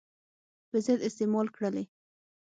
[0.69, 1.83] په ضد استعمال کړلې.